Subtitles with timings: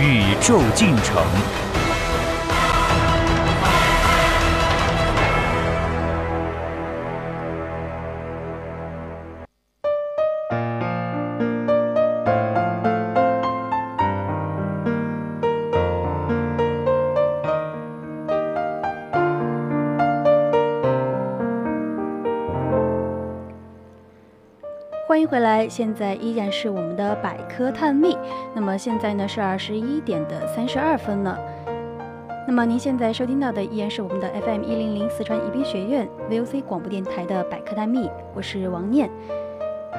[0.00, 1.67] 宇宙进程。
[25.08, 28.14] 欢迎回来，现在依然是我们的百科探秘。
[28.54, 31.40] 那么现在呢是二十一点的三十二分了。
[32.46, 39.10] 那么您现在收听到的依然是我们的 FM 一零零四川宜宾学院 VOC 广播电台的百科探秘，我是王念。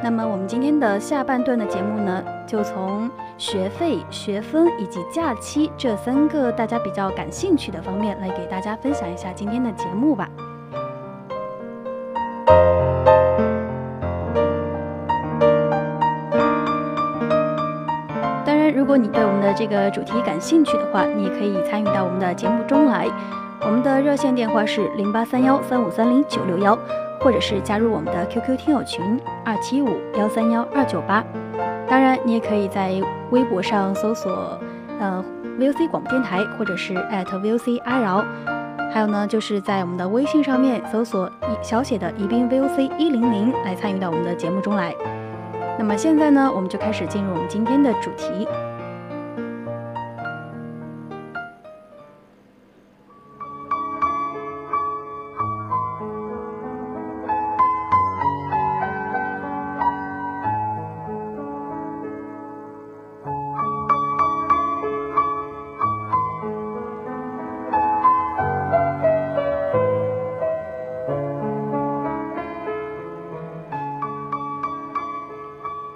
[0.03, 10.29] 那么我们今天的下半段的节目呢，就从学费、学分以及假期这三个大家比较感兴趣的方面来给大家分享一下今天的节目吧。
[19.01, 23.07] 你对我们的这个主题感兴趣的话，你也可以参与到我们的节目中来。
[23.61, 26.77] 我们的热线电话是零八三幺三五三零九六幺，
[27.19, 31.23] 或者是加入我们的 QQ 听友群二七五幺三幺二九八。
[31.87, 32.91] 当然，你也可以在
[33.31, 34.57] 微博上搜索
[34.99, 35.23] 呃
[35.59, 38.23] VOC 广播电台，或者是 @VOC 阿饶。
[38.91, 44.93] 还有呢，就是在我们的微信上面搜索一小写的宜宾 VOC 一零零来参与到我们的节目中来。
[45.77, 48.47] 那么现在呢，我们就开始进入我们今天的主题。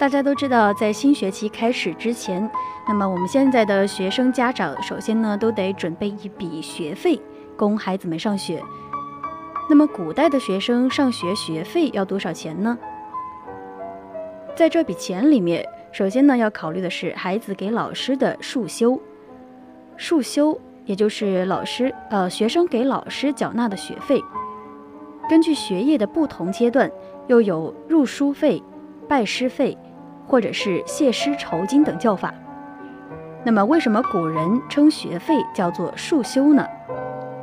[0.04, 2.50] 大家都知道，在新学期开始之前，
[2.86, 7.18] 那么我们现在的学生家长首先呢都得准备一笔学费
[7.56, 8.62] 供孩子们上学。
[9.70, 12.76] 那么古代的学生上学学费要多少钱呢？
[14.54, 19.00] 在这笔钱里面，首先呢要考虑的是孩子给老师的束修，
[19.96, 24.22] 束修也就是老师呃学生给老师缴纳的学费。
[25.30, 26.90] 根据学业的不同阶段，
[27.26, 28.62] 又有入书费、
[29.08, 29.74] 拜师费。
[30.26, 32.32] 或者是谢师酬金等叫法。
[33.44, 36.66] 那么，为什么古人称学费叫做束修呢？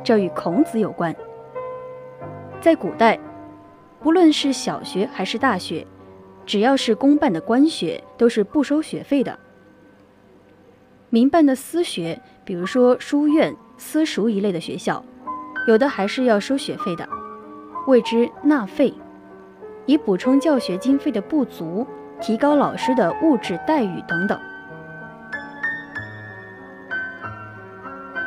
[0.02, 1.14] 这与孔子有关。
[2.60, 3.18] 在古代，
[4.00, 5.86] 不论是小学还是大学，
[6.44, 9.38] 只要是公办的官学，都是不收学费的。
[11.08, 15.04] 民办的私学，比如说书院、私塾一类的学校，
[15.68, 17.08] 有的还是要收学费的，
[17.86, 18.92] 谓之纳费，
[19.86, 21.86] 以补充教学经费的不足。
[22.22, 24.38] 提高老师的物质待遇等等。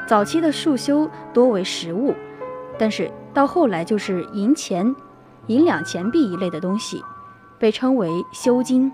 [0.06, 2.14] 早期的束修多为实物，
[2.78, 4.94] 但是到后来就是银钱、
[5.48, 7.02] 银两、钱币一类的东西，
[7.58, 8.92] 被称为修金。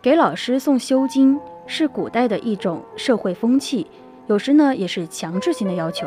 [0.00, 3.86] 给老师送修金是古代的一种社会风气，
[4.28, 6.06] 有时呢也是强制性的要求。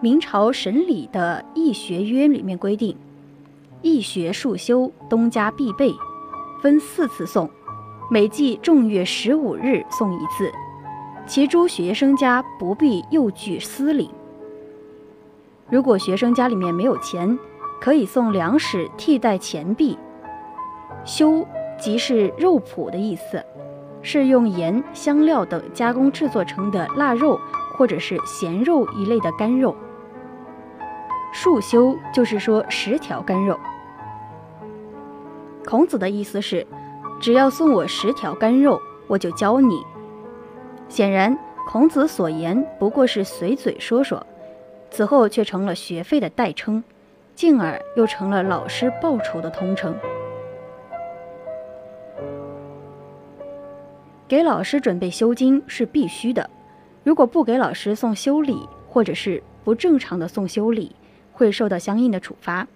[0.00, 2.96] 明朝审理的《易学约》里面规定。
[3.82, 5.92] 易学束修，东家必备，
[6.62, 7.50] 分四次送，
[8.10, 10.52] 每季正月十五日送一次。
[11.26, 14.08] 其诸学生家不必又具私领。
[15.68, 17.38] 如果学生家里面没有钱，
[17.80, 19.98] 可以送粮食替代钱币。
[21.04, 21.46] 修
[21.78, 23.44] 即是肉脯的意思，
[24.02, 27.40] 是用盐、香料等加工制作成的腊肉
[27.76, 29.76] 或者是咸肉一类的干肉。
[31.32, 33.58] 束修就是说十条干肉。
[35.64, 36.66] 孔子的意思是，
[37.20, 39.82] 只要送我十条干肉，我就教你。
[40.88, 41.38] 显然，
[41.68, 44.26] 孔子所言不过是随嘴说说，
[44.90, 46.82] 此后却成了学费的代称，
[47.34, 49.94] 进而又成了老师报酬的通称。
[54.28, 56.50] 给老师准备修经是必须的，
[57.04, 60.94] 如果不给老师送修礼，或者是不正常的送修礼，
[61.32, 62.66] 会受到相应的处罚，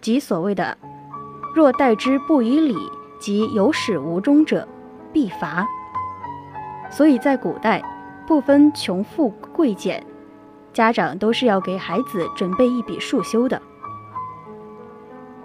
[0.00, 0.76] 即所谓的。
[1.54, 2.76] 若待之不以礼，
[3.20, 4.66] 即有始无终者，
[5.12, 5.64] 必罚。
[6.90, 7.80] 所以在古代，
[8.26, 10.04] 不分穷富贵贱，
[10.72, 13.62] 家长都是要给孩子准备一笔束修的。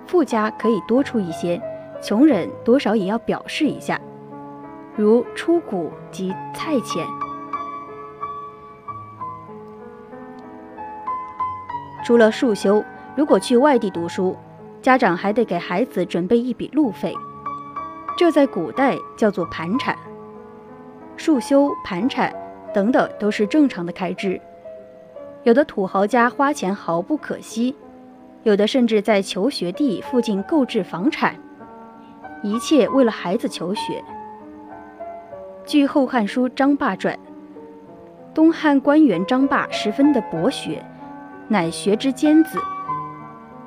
[0.07, 1.61] 富家可以多出一些，
[2.01, 4.01] 穷人多少也要表示一下，
[4.95, 7.05] 如出谷及菜钱。
[12.03, 12.83] 除了束修，
[13.15, 14.35] 如果去外地读书，
[14.81, 17.13] 家长还得给孩子准备一笔路费，
[18.17, 19.95] 这在古代叫做盘缠。
[21.17, 22.33] 束修、盘缠
[22.73, 24.39] 等等都是正常的开支。
[25.43, 27.75] 有的土豪家花钱毫不可惜，
[28.43, 31.35] 有的甚至在求学地附近购置房产，
[32.41, 34.01] 一切为了孩子求学。
[35.65, 37.13] 据《后汉书·张霸传》，
[38.33, 40.81] 东汉官员张霸十分的博学，
[41.49, 42.57] 乃学之尖子。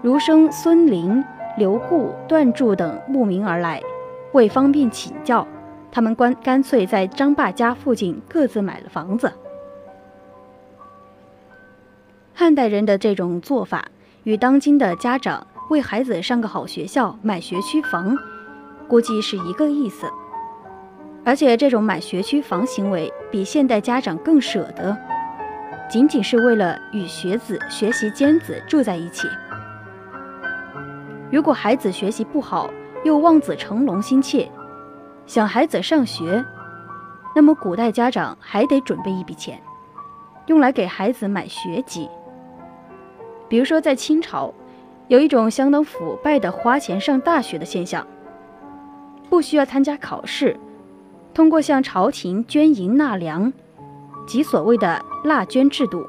[0.03, 1.25] 儒生孙林、
[1.57, 3.81] 刘固、段柱等慕名而来，
[4.33, 5.47] 为方便请教，
[5.93, 9.33] 他们干干脆在张霸家附近各自买了房子。
[12.35, 13.87] 汉代人的这种做法，
[14.25, 18.19] 与当今的家长为孩子上个好学校买学区房，
[18.89, 20.11] 估计是一个意思。
[21.25, 24.97] 而且这种买学区房行为，比现代家长更舍得，
[25.89, 29.29] 仅仅是为了与学子学习尖子住在一起。
[31.33, 32.69] 如果孩子学习不好，
[33.05, 34.47] 又望子成龙心切，
[35.27, 36.45] 想孩子上学，
[37.35, 39.59] 那么古代家长还得准备一笔钱，
[40.45, 42.07] 用来给孩子买学籍。
[43.49, 44.53] 比如说，在清朝，
[45.09, 48.07] 有一种相当腐败的花钱上大学的现象，
[49.31, 50.55] 不需要参加考试，
[51.33, 53.51] 通过向朝廷捐银纳粮，
[54.27, 56.07] 即所谓的纳捐制度，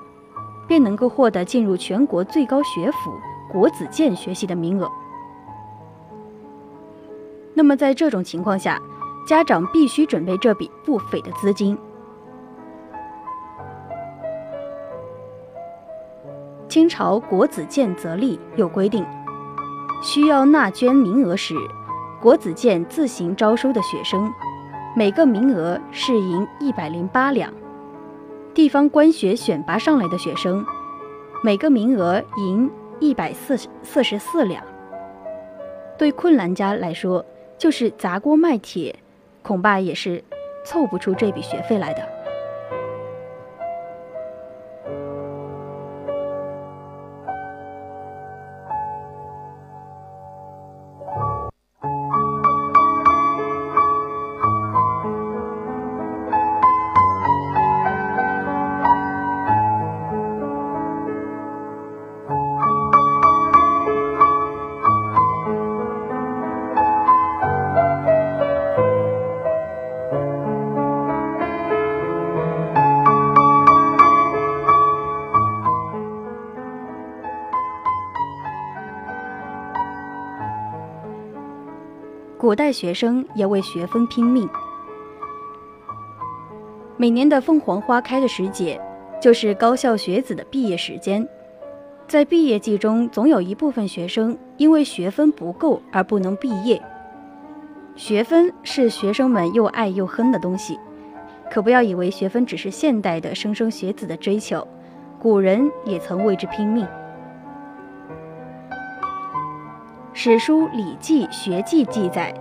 [0.68, 3.14] 便能够获得进入全国最高学府
[3.50, 4.92] 国子监学习的名额。
[7.54, 8.82] 那么在这种情况下，
[9.28, 11.78] 家长必须准备这笔不菲的资金。
[16.68, 19.06] 清朝国子监则例有规定，
[20.02, 21.54] 需要纳捐名额时，
[22.20, 24.34] 国子监自行招收的学生，
[24.96, 27.52] 每个名额是银一百零八两；
[28.56, 30.66] 地方官学选拔上来的学生，
[31.44, 34.64] 每个名额银一百四十四十四两。
[35.96, 37.24] 对困难家来说，
[37.58, 38.96] 就是砸锅卖铁，
[39.42, 40.24] 恐怕也是
[40.66, 42.23] 凑不出这笔学费来的。
[82.54, 84.48] 古代学生也为学分拼命。
[86.98, 88.80] 每年的凤凰花开的时节，
[89.20, 91.28] 就是高校学子的毕业时间。
[92.08, 96.80] 在毕业季中，总有一部分学生因为学分不够而不能毕业。
[97.96, 100.78] 学分是学生们又爱又恨的东西，
[101.50, 104.68] 可不要以为学分只是现代的莘莘学子的追求，
[105.20, 106.88] 古人也曾为之拼命。
[110.26, 112.34] 史书《礼记·学记》记载：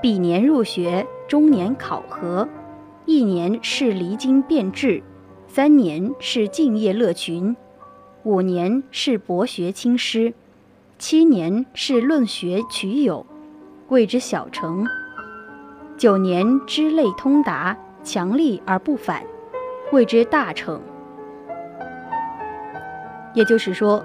[0.00, 2.48] 彼年入学，中年考核，
[3.04, 5.02] 一年是离经变质，
[5.46, 7.54] 三年是敬业乐群，
[8.22, 10.32] 五年是博学亲师，
[10.98, 13.26] 七年是论学取友，
[13.88, 14.86] 谓之小成；
[15.98, 19.22] 九年知类通达，强力而不反，
[19.92, 20.80] 谓之大成。
[23.34, 24.02] 也就是说，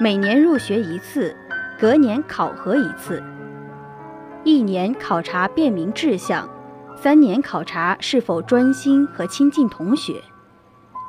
[0.00, 1.36] 每年入学一次。
[1.82, 3.20] 隔年考核一次，
[4.44, 6.48] 一年考察辨明志向，
[6.94, 10.22] 三年考察是否专心和亲近同学，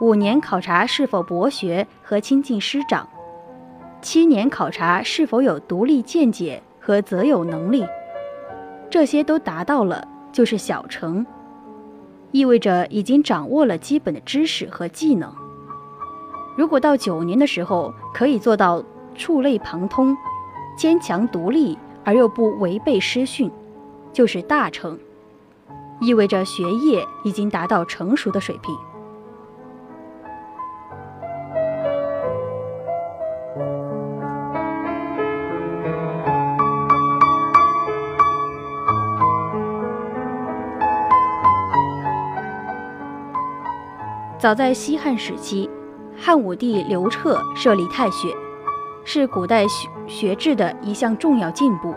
[0.02, 3.08] 五年考察是否博学和亲近师长，
[4.02, 7.86] 七年考察是否有独立见解和择友能力。
[8.90, 11.24] 这些都达到了，就是小成，
[12.32, 15.32] 意味着已经掌握了基本的知识和技能。
[16.58, 20.18] 如果到九年的时候可以做到触类旁通。
[20.76, 23.52] 坚强独立而又不违背师训，
[24.12, 24.98] 就是大成，
[26.02, 28.76] 意味着学业已经达到成熟的水平。
[44.40, 45.70] 早在西汉时期，
[46.18, 48.36] 汉武帝刘彻设立太学，
[49.06, 51.94] 是古代学学制的一项重要进步。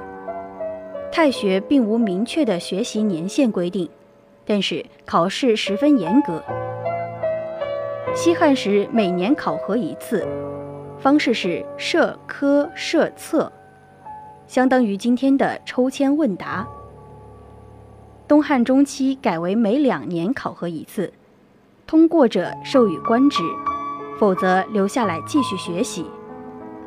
[1.12, 3.88] 太学并无明确的学习年限规定，
[4.44, 6.42] 但是考试十分严格。
[8.14, 10.26] 西汉时每年考核一次，
[10.98, 13.50] 方式是设科设测，
[14.46, 16.66] 相当于今天的抽签问答。
[18.26, 21.12] 东汉中期改为每两年考核一次，
[21.86, 23.42] 通过者授予官职，
[24.18, 26.04] 否则留下来继续学习，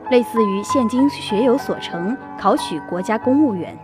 [0.09, 3.77] 类似于现今学有所成考取国家公务员。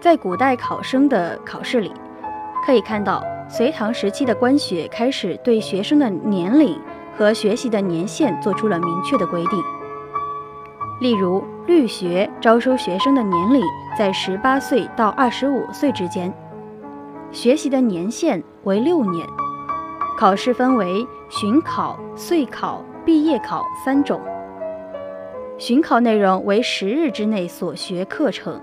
[0.00, 1.92] 在古代考生的考试里，
[2.66, 6.76] 可以看到隋唐时期的官学开始对学生的年龄
[7.16, 9.62] 和学习的年限做出了明确的规定。
[11.00, 13.60] 例如，律学招收学生的年龄
[13.98, 16.32] 在十八岁到二十五岁之间，
[17.30, 19.26] 学习的年限为六年，
[20.18, 24.20] 考试分为巡考、岁考、毕业考三种。
[25.58, 28.60] 巡考内容为十日之内所学课程。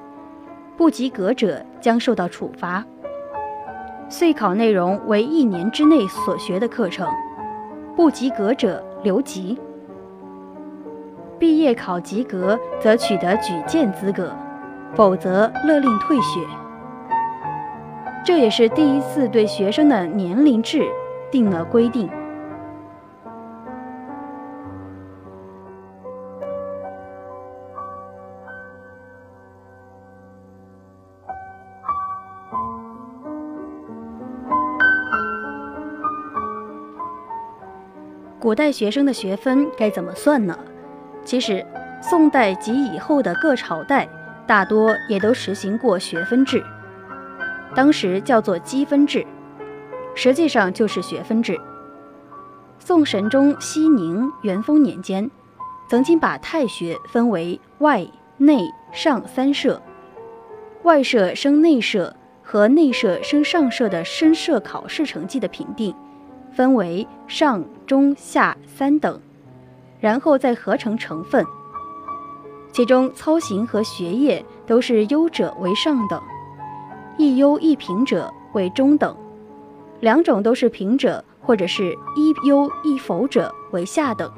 [0.77, 2.85] 不及格者将受到处罚。
[4.07, 7.05] 岁考内容为一年之内所学的课程，
[7.97, 9.59] 不及格者留级。
[11.37, 14.33] 毕业考及格则取得举荐资格，
[14.95, 16.39] 否则勒令退学。
[18.23, 20.87] 这也是第一次对学生的年龄制
[21.31, 22.09] 定了规定。
[38.39, 40.57] 古代学生的学分该怎么算呢？
[41.23, 41.63] 其实，
[42.01, 44.07] 宋代及以后的各朝代
[44.47, 46.63] 大多也都实行过学分制，
[47.75, 49.27] 当时叫做积分制，
[50.21, 51.57] 实际上就是学分制。
[52.77, 55.31] 宋神宗熙宁、元丰年间，
[55.89, 59.81] 曾经把太学分为外、内、上三社，
[60.83, 65.95] 外社升内社和内社升上社的升社考试成绩的评定。
[66.51, 69.21] 分为上、中、下三等，
[70.01, 71.45] 然后再合成成分。
[72.73, 76.21] 其中操行和学业都是优者为上等，
[77.17, 79.15] 一优一平者为中等，
[79.99, 84.31] 两种都是平者或者是一优一否者为下等。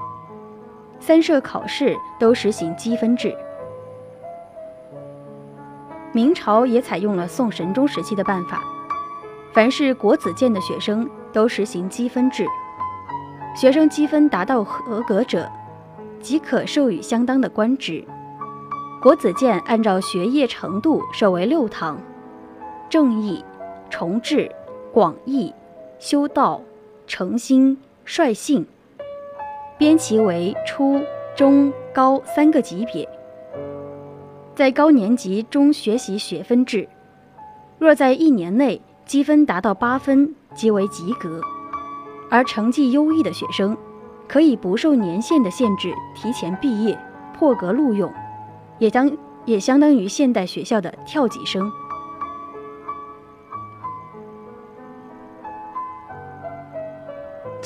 [1.00, 3.36] 三社考试都实行积分制。
[6.14, 8.62] 明朝也采用了宋神宗时期的办法，
[9.54, 11.10] 凡是国子监的学生。
[11.34, 12.46] 都实行积分制，
[13.56, 15.50] 学生积分达到合格者，
[16.20, 18.06] 即可授予相当的官职。
[19.02, 21.98] 国子监按照学业程度设为六堂：
[22.90, 23.46] 正义、
[23.90, 24.54] 崇智、
[24.94, 25.54] 广义、
[26.00, 26.62] 修道、
[27.08, 28.66] 诚心、率性，
[29.78, 31.02] 编其为初
[31.36, 33.08] 中高三个级别。
[34.54, 36.90] 在高年级中学习学分制，
[37.80, 40.36] 若在一年内积分达到八分。
[40.54, 41.40] 即为及格，
[42.30, 43.78] 而成绩优异的学生，
[44.28, 47.00] 可以不受年限的限制提前毕业，
[47.40, 48.12] 破格录用，
[48.78, 49.10] 也当
[49.46, 51.72] 也相当于现代学校的跳级生。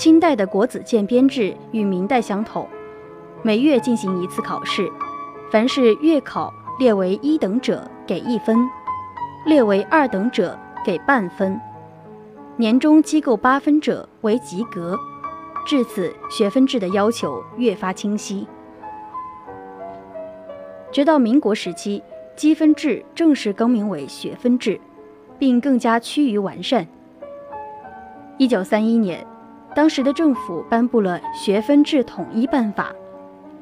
[0.06, 2.68] 清代的国子监编制与明代相同，
[3.42, 4.88] 每月进行一次考试，
[5.50, 8.70] 凡是月考列为一等者给一分，
[9.48, 11.60] 列为二等者给半分。
[12.56, 14.96] 年终机构八分者为及格，
[15.66, 18.48] 至此学分制的要求越发清晰。
[20.92, 22.04] 直到民国时期，
[22.36, 24.80] 积分制正式更名为学分制，
[25.40, 26.86] 并更加趋于完善。
[28.38, 29.26] 一九三一年，
[29.76, 32.94] 当时的政府颁布了学分制统一办法，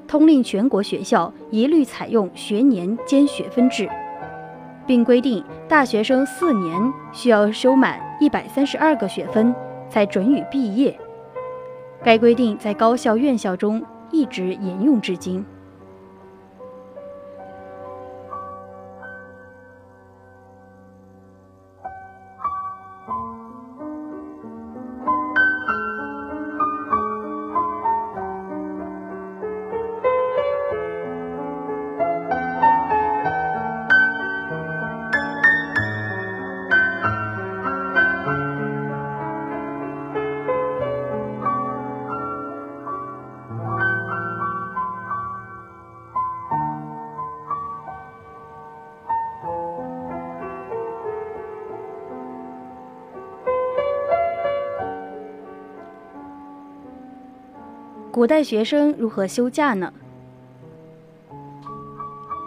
[0.07, 3.89] 通令全国学校一律采用学年兼学分制。
[4.85, 9.55] 并规定，大学生四年需要修满一百三十二个学分，
[9.89, 10.95] 才准予毕业。
[12.03, 15.43] 该规定在高校院校中一直沿用至今。
[58.13, 59.91] 古代学生如何休假呢？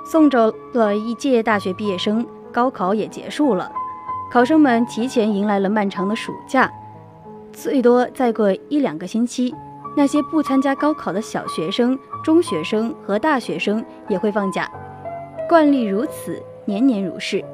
[0.04, 3.72] 送走了一届大学毕业生，高考也结束了，
[4.30, 6.70] 考生们提前迎来了漫长的暑假。
[7.52, 9.52] 最多再过一两个星期，
[9.96, 14.70] 那些不参加高考的小学生、中学生和大学生也会放假。
[15.48, 17.44] 惯例如此，年年如是。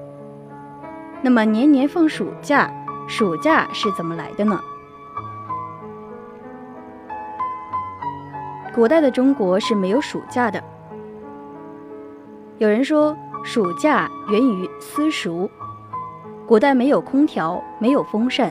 [1.23, 2.71] 那么年年放暑假，
[3.09, 4.61] 暑假是怎么来的呢？
[8.75, 10.62] 古代的中国是没有暑假的。
[12.57, 13.14] 有人说，
[13.45, 15.50] 暑假源于私塾。
[16.47, 18.50] 古代没有空调，没有风扇。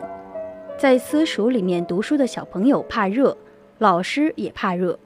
[0.77, 3.35] 在私塾里面读书的小朋友怕热，
[3.79, 4.97] 老师也怕热，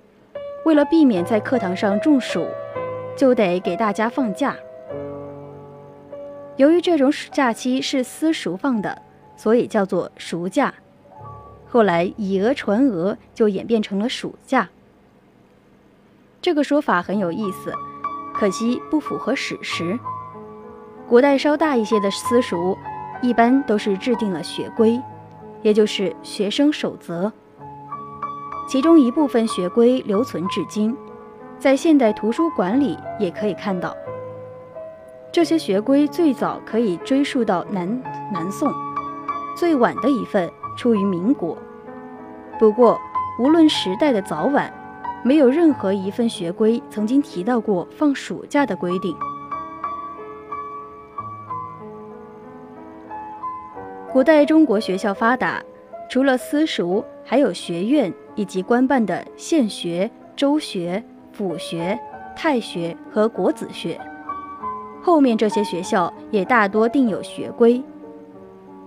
[0.66, 2.46] 为了避免在课堂上中暑，
[3.16, 4.54] 就得给大家放假。
[6.58, 9.02] 由于这种假期是私塾放的，
[9.38, 10.74] 所以叫做暑假。
[11.68, 14.70] 后来以讹传讹，就演变成了暑假。
[16.46, 17.74] 这个说法很有意思，
[18.32, 20.00] 可惜不符合史实。
[21.10, 22.78] 古代稍大一些的私塾，
[23.20, 25.02] 一般都是制定了学规。
[25.64, 27.32] 也就是学生守则，
[28.68, 30.96] 其中一部分学规留存至今，
[31.58, 33.98] 在现代图书馆里也可以看到。
[35.32, 38.72] 这些学规最早可以追溯到南南宋，
[39.58, 40.48] 最晚的一份
[40.78, 41.58] 出于民国。
[42.60, 43.02] 不过，
[43.40, 44.72] 无论时代的早晚，
[45.28, 49.18] 没有任何一份学规曾经提到过放暑假的规定。
[54.14, 55.60] 古代中国学校发达，
[56.12, 61.04] 除了私塾，还有学院以及官办的县学、州学、
[61.34, 62.00] 府学、
[62.36, 64.00] 太学和国子学。
[65.02, 67.84] 后面这些学校也大多定有学规。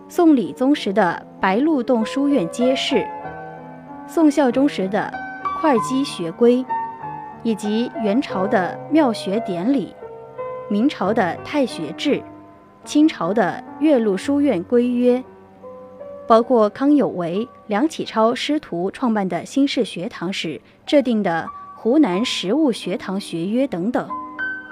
[0.09, 3.05] 宋理宗时的白鹿洞书院揭示，
[4.07, 5.13] 宋孝宗时的
[5.61, 6.65] 会稽学规，
[7.43, 9.95] 以及元朝的庙学典礼，
[10.69, 12.23] 明朝的太学制。
[12.85, 15.23] 清朝的岳麓书院规约，
[16.27, 24.09] 包括康有为、梁启超师徒创办的新式学堂时制定的湖南实物学堂学约等等，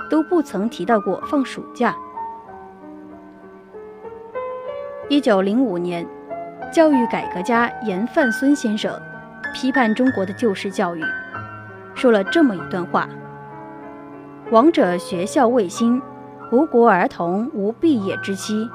[0.09, 1.95] 都不曾提到过放暑假。
[5.09, 6.07] 一九零五年，
[6.73, 8.99] 教育改革家严范孙先生
[9.57, 11.03] 批判中国的旧式教育，
[11.95, 13.09] 说了这么一段话
[14.53, 16.01] ：“王者学校卫星。”
[16.53, 18.69] 吴国儿童无毕业之期，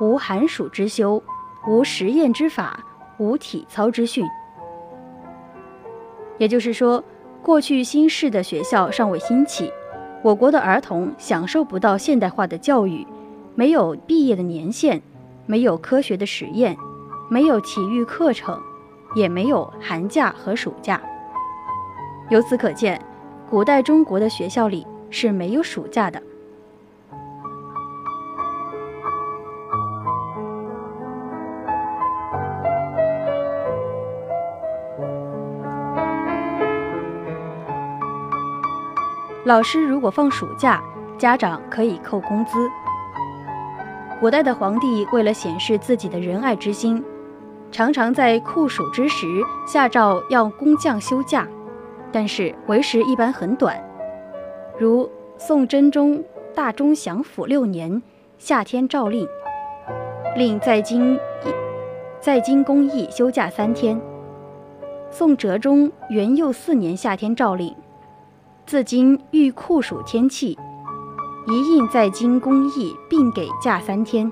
[0.00, 1.20] 无寒暑之休，
[1.66, 2.78] 无实验之法，
[3.18, 4.24] 无体操之训。
[6.38, 7.02] 也就是说，
[7.42, 9.72] 过去新式的学校尚未兴起，
[10.22, 13.04] 我国的儿童享受不到现代化的教育，
[13.56, 15.02] 没有毕业的年限，
[15.46, 16.76] 没有科学的实验，
[17.28, 18.58] 没有体育课程，
[19.18, 21.00] 也没有寒假和暑假。
[22.30, 23.00] 由此可见，
[23.50, 26.22] 古代中国的学校里是没有暑假的。
[39.44, 40.80] 老师如果放暑假，
[41.16, 42.70] 家长可以扣工资。
[44.20, 47.02] 古代的皇帝为了显示自己的仁爱之心，
[47.70, 49.26] 常常在酷暑之时
[49.66, 51.46] 下诏要工匠休假，
[52.10, 53.78] 但是为时一般很短。
[54.78, 58.02] 如宋真宗大中祥符六年
[58.38, 59.28] 夏天诏令，
[60.36, 61.18] 令在京
[62.20, 64.00] 在京工艺休假三天。
[65.10, 67.74] 宋哲宗元佑四年夏天诏令。
[68.66, 70.58] 自今遇酷暑天气，
[71.46, 74.30] 一应在京工艺并给假三天。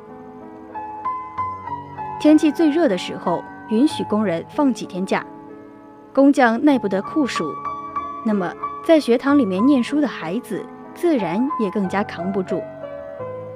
[2.26, 5.24] 天气最热的时候，允许工人放几天假。
[6.12, 7.54] 工匠耐不得酷暑，
[8.24, 8.52] 那么
[8.84, 12.60] 在学堂里面念书的孩子自然也更加扛不住。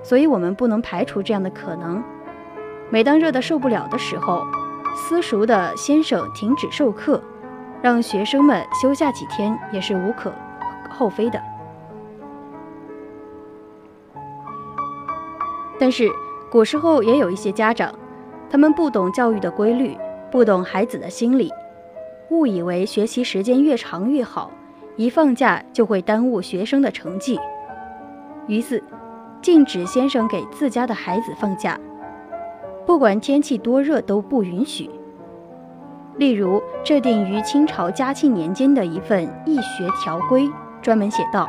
[0.05, 2.01] 所以，我们不能排除这样的可能：
[2.91, 4.47] 每当热得受不了的时候，
[4.95, 7.21] 私塾的先生停止授课，
[7.83, 10.33] 让学生们休假几天，也是无可。
[10.89, 11.43] 厚非的，
[15.77, 16.09] 但是
[16.53, 17.93] 古时候也有一些家长，
[18.51, 19.97] 他们不懂教育的规律，
[20.31, 21.51] 不懂孩子的心理，
[22.31, 24.51] 误以为学习时间越长越好，
[24.97, 27.39] 一放假就会耽误学生的成绩，
[28.49, 28.83] 于是
[29.41, 31.79] 禁止先生给自家的孩子放假，
[32.85, 34.91] 不管天气多热都不允许。
[36.17, 40.51] 例如制定于清朝嘉庆年间的一份易学条规。
[40.83, 41.47] 专门写道：“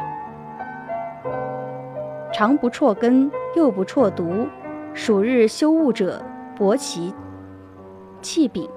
[2.34, 4.46] 长不辍根，幼不辍读，
[4.94, 6.22] 暑日休务者，
[6.62, 7.12] 薄其
[8.22, 8.70] 气柄。”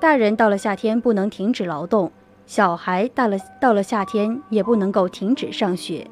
[0.00, 2.10] 大人到了夏天不能停止劳动，
[2.44, 6.04] 小孩到了到了夏天也不能够停止上学。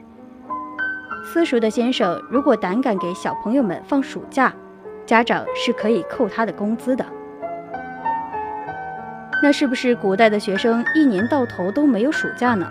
[1.25, 4.55] 私塾的先生如果胆敢给小朋友们放暑假，
[5.05, 7.05] 家长是可以扣他的工资的。
[9.43, 12.71] 那是不是古代的学生一年到头都没有暑假呢？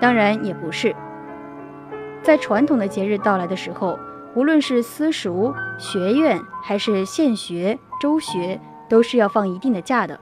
[0.00, 0.96] 当然也不是。
[2.22, 3.98] 在传统的节日到来的时候，
[4.34, 10.18] 无论是私塾、学院还是县学、州学，都是要放一定的假的。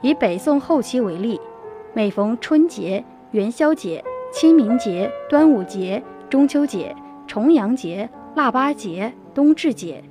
[0.00, 1.40] 以北宋后期为例，
[1.94, 6.02] 每逢春节、元宵节、清明节、端午节。
[6.30, 6.96] 中秋节、
[7.26, 10.02] 重阳节、腊八节、冬至节，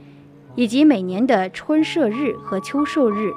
[0.54, 3.32] 以及每年的春社日和秋社日，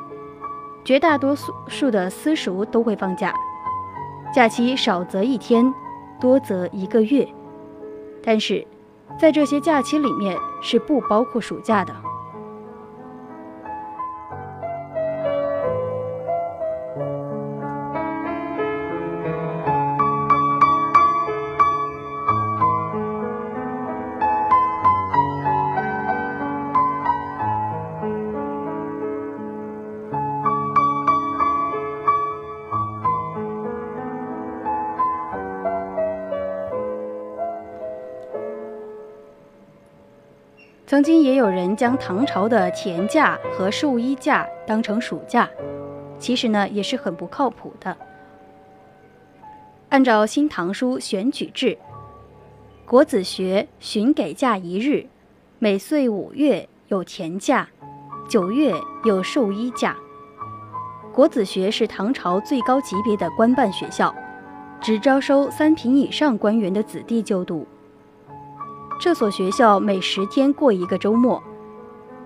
[0.84, 1.34] 绝大多
[1.66, 3.32] 数的私塾都会放假，
[4.34, 5.72] 假期少则一天，
[6.20, 7.26] 多则一个月。
[8.22, 8.66] 但是，
[9.18, 12.13] 在这些假期里面是不包括暑假的。
[40.94, 45.50] 曾经也有人将唐朝的田假和寿衣假当成暑假，
[46.20, 47.96] 其实呢也是很不靠谱的。
[49.88, 51.70] 按照《新唐书·选举制》，
[52.86, 55.04] 国子学旬给假一日，
[55.58, 57.68] 每岁五月有田假，
[58.28, 58.72] 九月
[59.04, 59.96] 有寿衣假。
[61.12, 64.14] 国子学是唐朝最高级别的官办学校，
[64.80, 67.66] 只招收三品以上官员的子弟就读。
[68.98, 71.42] 这所学校每十天过一个周末，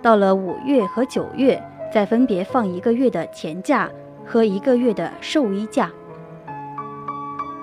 [0.01, 1.61] 到了五月和九月，
[1.93, 3.91] 再分别放一个月的田假
[4.25, 5.91] 和一个月的寿衣假。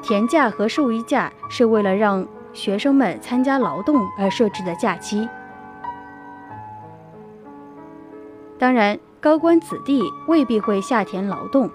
[0.01, 5.27] 田假和寿衣假是为了让学生们参加劳动而设置的假期。
[8.57, 11.69] 当然，高官子弟未必会下田劳动，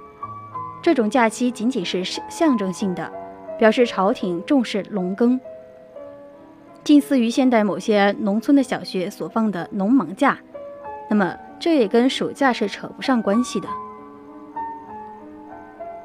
[0.83, 3.11] 这种假期仅仅是象征性的，
[3.59, 5.41] 表示朝廷重视农耕。
[6.83, 10.39] 近似于现代某些农村的小学所放的农忙假，
[11.09, 13.69] 那么这也跟暑假是扯不上关系的。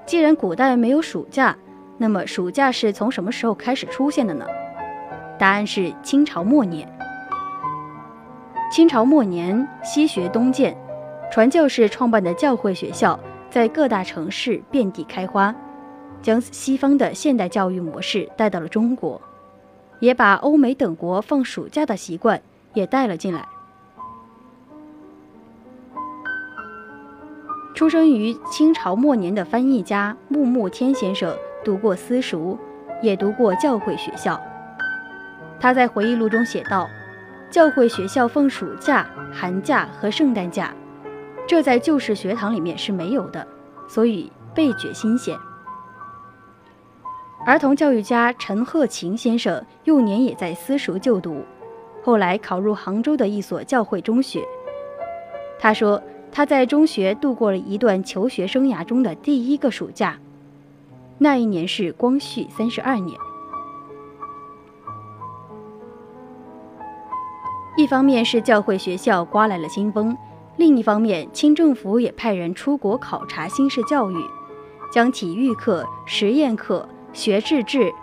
[0.06, 1.56] 既然古代没有暑假，
[1.98, 4.46] 那么暑假是从什么时候开始出现的呢？
[5.40, 6.88] 答案是清朝末年。
[8.72, 10.78] 清朝末年，西学东渐，
[11.32, 13.18] 传教士创办的教会学校
[13.50, 15.56] 在各大城市遍地开花，
[16.22, 19.22] 将西方的现代教育模式带到了中国。
[20.06, 22.40] 也把欧美等国放暑假的习惯
[22.76, 23.48] 也带了进来。
[27.74, 32.56] 出生于清朝末年的翻译家穆慕天先生读过私塾，
[33.02, 34.40] 也读过教会学校。
[35.60, 36.88] 他在回忆录中写道
[37.50, 40.72] ：“教会学校放暑假、寒假和圣诞假，
[41.48, 43.46] 这在旧式学堂里面是没有的，
[43.88, 45.36] 所以倍觉新鲜。”
[47.46, 51.44] 儿童教育家陈鹤琴先生幼年也在私塾就读，
[52.04, 54.44] 后来考入杭州的一所教会中学。
[55.60, 60.18] 他说，他在中学度过了一段求学生涯中的第一个暑假，
[61.20, 63.16] 那一年是光绪三十二年。
[67.78, 70.18] 一方面是教会学校刮来了新风，
[70.58, 74.16] 另一方面清政府也派人出国考察新式教育，
[74.92, 76.90] 将体育课、实验课。
[77.16, 77.94] 学制制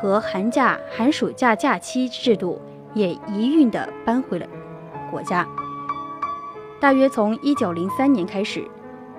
[0.00, 2.58] 和寒假、寒暑假假期制度
[2.94, 4.46] 也一运地搬回了
[5.10, 5.46] 国家。
[6.80, 8.66] 大约从一九零三年开始，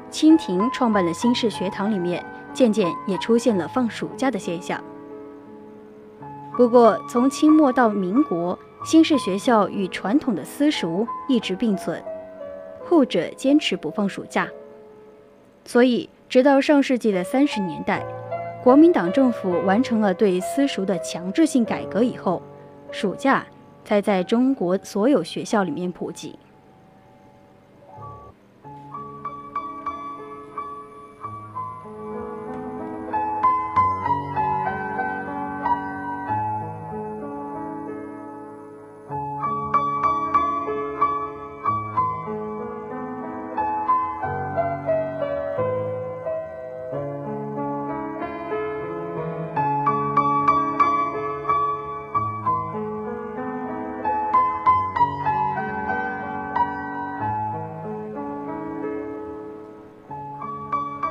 [0.09, 4.83] 清廷创办的新式学堂里面渐渐也出现了放暑假的现象。
[6.57, 12.03] 不过，从清末到民国，新式学校与传统的私塾一直并存，
[12.83, 14.47] 后者坚持不放暑假，
[15.65, 18.03] 所以直到上世纪的三十年代。
[18.65, 22.41] 国民党政府完成了对私塾的强制性改革以后，
[22.89, 23.45] 暑假
[23.83, 26.35] 才在中国所有学校里面普及。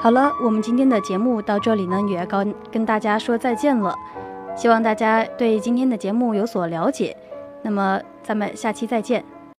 [0.04, 3.96] 好了，我们今天的节目到这里呢，也要跟跟大家说再见了。
[4.54, 7.16] 希望大家对今天的节目有所了解。
[7.62, 9.24] 那么，咱们下期再见。